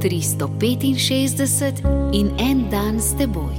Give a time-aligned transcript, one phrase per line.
[0.00, 1.80] 365
[2.12, 3.54] in en dan s teboj.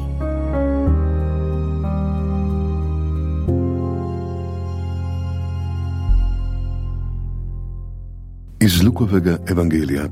[8.60, 10.10] Iz Lukovega evangelija,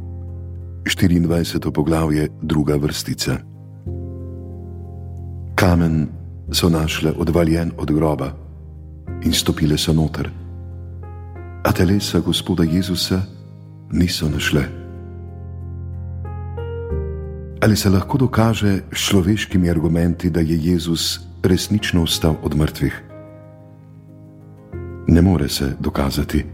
[0.84, 1.72] 24.
[1.72, 3.38] poglavje, druga vrstica.
[5.56, 6.08] Kamen
[6.52, 8.32] so našle odvaljen od groba
[9.26, 10.30] in stopile so noter,
[11.64, 13.22] a telesa Gospoda Jezusa
[13.92, 14.79] niso našle.
[17.60, 23.04] Ali se lahko dokaže s človeškimi argumenti, da je Jezus resnično vstal od mrtvih?
[25.08, 26.46] Ne more se dokazati.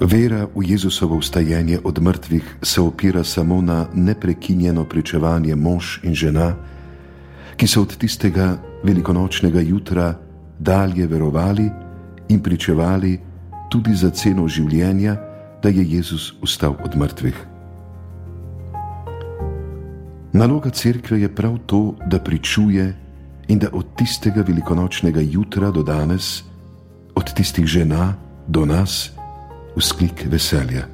[0.00, 6.54] Vera v Jezusovo vstajenje od mrtvih se opira samo na neprekinjeno pričevanje mož in žena,
[7.56, 10.14] ki so od tistega velikonočnega jutra
[10.58, 11.70] dalje verovali
[12.28, 13.18] in pričevali
[13.70, 15.16] tudi za ceno življenja,
[15.62, 17.57] da je Jezus vstal od mrtvih.
[20.32, 22.96] Naloga cerkve je prav to, da pričuje
[23.48, 26.42] in da od tistega velikonočnega jutra do danes,
[27.14, 28.14] od tistih žena
[28.46, 29.10] do nas,
[29.76, 30.84] vzklik veselja.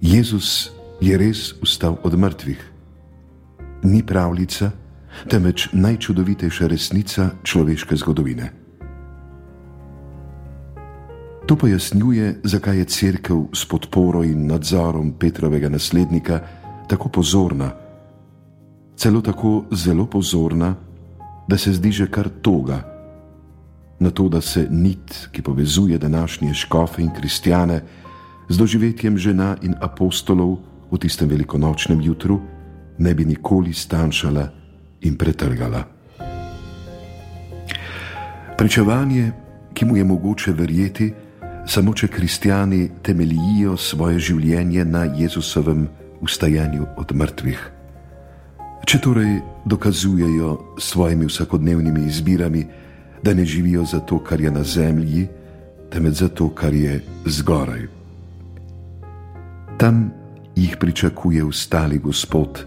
[0.00, 2.70] Jezus je res vstal od mrtvih.
[3.82, 4.70] Ni pravljica,
[5.28, 8.52] temveč najčudovitejša resnica človeške zgodovine.
[11.46, 16.40] To pojasnjuje, zakaj je crkva s podporo in nadzorom Petrovega naslednika
[16.88, 17.70] tako pozorna,
[18.96, 20.74] celo tako zelo pozorna,
[21.48, 22.92] da se zdi že kar toga
[24.02, 27.82] na to, da se nit, ki povezuje današnje škofe in kristjane
[28.48, 30.58] z doživetjem žena in apostolov
[30.90, 32.40] v tistem velikonočnem jutru,
[32.98, 34.48] ne bi nikoli stanjšala
[35.00, 35.84] in pretrgala.
[38.58, 39.32] Pričevanje,
[39.74, 41.12] ki mu je mogoče verjeti,
[41.66, 45.88] samo če kristijani temeljijo svoje življenje na Jezusovem
[46.22, 47.60] ustajanju od mrtvih.
[48.86, 52.66] Če torej dokazujejo s svojimi vsakodnevnimi izbirami,
[53.22, 55.28] da ne živijo za to, kar je na zemlji,
[55.90, 57.86] temveč za to, kar je zgoraj.
[59.78, 60.10] Tam
[60.56, 62.66] jih pričakuje ustali Gospod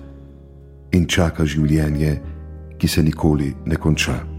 [0.91, 2.21] in čaka življenje,
[2.77, 4.34] ki se nikoli ne konča.